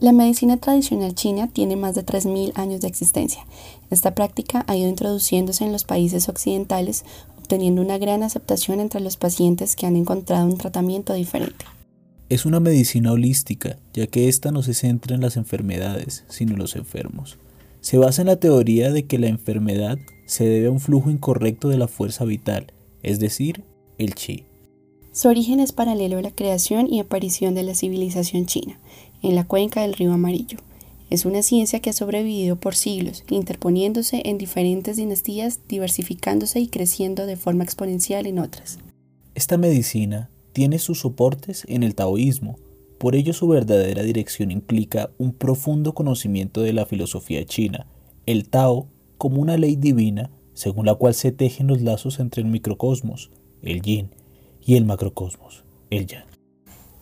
[0.00, 3.44] La medicina tradicional china tiene más de 3.000 años de existencia.
[3.90, 7.04] Esta práctica ha ido introduciéndose en los países occidentales,
[7.36, 11.64] obteniendo una gran aceptación entre los pacientes que han encontrado un tratamiento diferente.
[12.28, 16.58] Es una medicina holística, ya que ésta no se centra en las enfermedades, sino en
[16.58, 17.38] los enfermos.
[17.80, 21.70] Se basa en la teoría de que la enfermedad se debe a un flujo incorrecto
[21.70, 23.64] de la fuerza vital, es decir,
[23.98, 24.47] el chi.
[25.18, 28.78] Su origen es paralelo a la creación y aparición de la civilización china,
[29.20, 30.58] en la cuenca del río Amarillo.
[31.10, 37.26] Es una ciencia que ha sobrevivido por siglos, interponiéndose en diferentes dinastías, diversificándose y creciendo
[37.26, 38.78] de forma exponencial en otras.
[39.34, 42.54] Esta medicina tiene sus soportes en el taoísmo,
[42.98, 47.88] por ello su verdadera dirección implica un profundo conocimiento de la filosofía china,
[48.26, 52.48] el Tao como una ley divina según la cual se tejen los lazos entre el
[52.48, 54.10] microcosmos, el yin,
[54.68, 56.26] y el macrocosmos, el yang.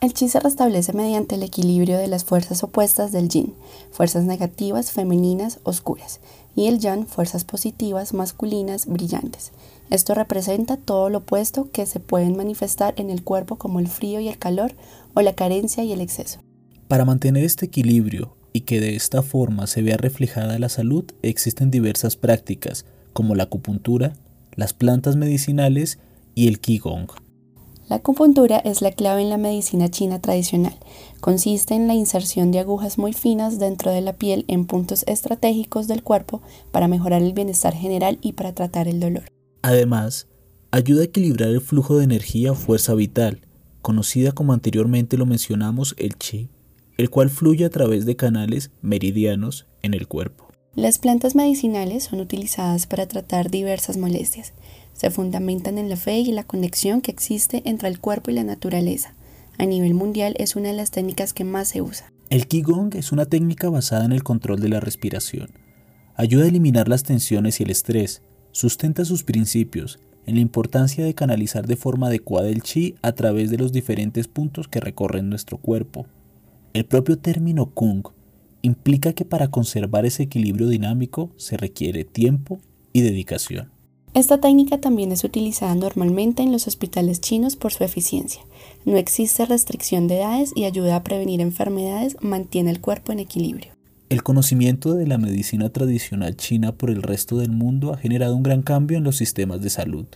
[0.00, 3.52] El chi se restablece mediante el equilibrio de las fuerzas opuestas del yin,
[3.90, 6.20] fuerzas negativas, femeninas, oscuras,
[6.56, 9.52] y el yang, fuerzas positivas, masculinas, brillantes.
[9.90, 14.20] Esto representa todo lo opuesto que se pueden manifestar en el cuerpo como el frío
[14.20, 14.72] y el calor
[15.12, 16.40] o la carencia y el exceso.
[16.88, 21.70] Para mantener este equilibrio y que de esta forma se vea reflejada la salud, existen
[21.70, 24.14] diversas prácticas como la acupuntura,
[24.56, 25.98] las plantas medicinales
[26.34, 27.08] y el qigong.
[27.90, 30.76] La acupuntura es la clave en la medicina china tradicional.
[31.20, 35.88] Consiste en la inserción de agujas muy finas dentro de la piel en puntos estratégicos
[35.88, 39.24] del cuerpo para mejorar el bienestar general y para tratar el dolor.
[39.62, 40.28] Además,
[40.70, 43.40] ayuda a equilibrar el flujo de energía o fuerza vital,
[43.82, 46.48] conocida como anteriormente lo mencionamos el chi,
[46.96, 50.46] el cual fluye a través de canales meridianos en el cuerpo.
[50.76, 54.52] Las plantas medicinales son utilizadas para tratar diversas molestias.
[55.00, 58.44] Se fundamentan en la fe y la conexión que existe entre el cuerpo y la
[58.44, 59.14] naturaleza.
[59.56, 62.12] A nivel mundial es una de las técnicas que más se usa.
[62.28, 65.52] El Qigong es una técnica basada en el control de la respiración.
[66.16, 68.20] Ayuda a eliminar las tensiones y el estrés.
[68.52, 73.48] Sustenta sus principios en la importancia de canalizar de forma adecuada el chi a través
[73.48, 76.04] de los diferentes puntos que recorren nuestro cuerpo.
[76.74, 78.02] El propio término Kung
[78.60, 82.60] implica que para conservar ese equilibrio dinámico se requiere tiempo
[82.92, 83.79] y dedicación.
[84.12, 88.42] Esta técnica también es utilizada normalmente en los hospitales chinos por su eficiencia.
[88.84, 93.72] No existe restricción de edades y ayuda a prevenir enfermedades, mantiene el cuerpo en equilibrio.
[94.08, 98.42] El conocimiento de la medicina tradicional china por el resto del mundo ha generado un
[98.42, 100.06] gran cambio en los sistemas de salud.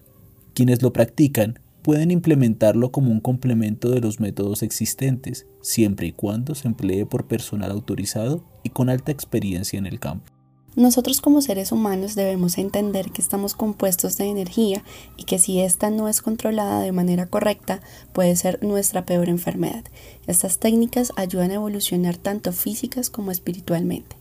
[0.54, 6.56] Quienes lo practican pueden implementarlo como un complemento de los métodos existentes, siempre y cuando
[6.56, 10.33] se emplee por personal autorizado y con alta experiencia en el campo.
[10.76, 14.82] Nosotros como seres humanos debemos entender que estamos compuestos de energía
[15.16, 17.80] y que si ésta no es controlada de manera correcta
[18.12, 19.84] puede ser nuestra peor enfermedad.
[20.26, 24.16] Estas técnicas ayudan a evolucionar tanto físicas como espiritualmente.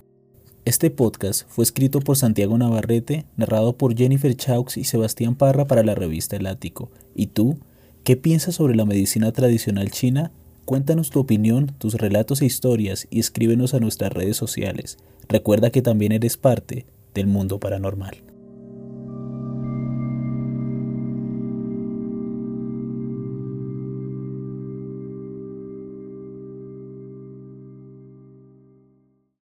[0.66, 5.84] Este podcast fue escrito por Santiago Navarrete, narrado por Jennifer Chaux y Sebastián Parra para
[5.84, 6.92] la revista El Ático.
[7.16, 7.58] ¿Y tú?
[8.04, 10.32] ¿Qué piensas sobre la medicina tradicional china?
[10.66, 14.98] Cuéntanos tu opinión, tus relatos e historias y escríbenos a nuestras redes sociales.
[15.28, 18.33] Recuerda que también eres parte del mundo paranormal.